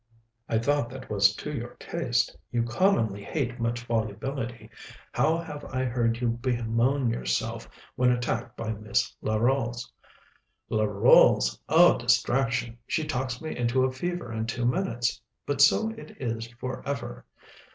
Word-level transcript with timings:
"I 0.49 0.57
thought 0.57 0.89
that 0.89 1.11
was 1.11 1.35
to 1.35 1.53
your 1.53 1.75
taste. 1.75 2.35
You 2.51 2.63
commonly 2.63 3.23
hate 3.23 3.59
much 3.59 3.81
volubility. 3.85 4.71
How 5.11 5.37
have 5.37 5.63
I 5.65 5.83
heard 5.83 6.19
you 6.19 6.29
bemoan 6.29 7.11
yourself 7.11 7.69
when 7.95 8.09
attacked 8.11 8.57
by 8.57 8.73
Miss 8.73 9.13
Larolles!" 9.21 9.87
"Larolles! 10.71 11.61
Oh, 11.69 11.99
distraction! 11.99 12.79
she 12.87 13.05
talks 13.05 13.41
me 13.41 13.55
into 13.55 13.83
a 13.83 13.91
fever 13.91 14.33
in 14.33 14.47
two 14.47 14.65
minutes. 14.65 15.21
But 15.45 15.61
so 15.61 15.91
it 15.91 16.19
is 16.19 16.47
for 16.53 16.81
ever! 16.83 17.27